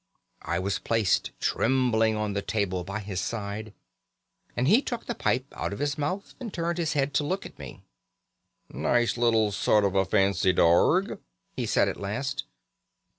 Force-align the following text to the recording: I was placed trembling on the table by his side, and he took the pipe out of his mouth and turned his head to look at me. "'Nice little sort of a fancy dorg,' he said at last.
I 0.41 0.57
was 0.57 0.79
placed 0.79 1.29
trembling 1.39 2.15
on 2.15 2.33
the 2.33 2.41
table 2.41 2.83
by 2.83 3.01
his 3.01 3.21
side, 3.21 3.71
and 4.57 4.67
he 4.67 4.81
took 4.81 5.05
the 5.05 5.13
pipe 5.13 5.45
out 5.51 5.73
of 5.73 5.77
his 5.77 5.95
mouth 5.95 6.33
and 6.39 6.51
turned 6.51 6.79
his 6.79 6.93
head 6.93 7.13
to 7.13 7.23
look 7.23 7.45
at 7.45 7.59
me. 7.59 7.83
"'Nice 8.69 9.15
little 9.15 9.51
sort 9.51 9.85
of 9.85 9.93
a 9.93 10.05
fancy 10.05 10.53
dorg,' 10.53 11.19
he 11.55 11.67
said 11.67 11.87
at 11.87 11.97
last. 12.01 12.45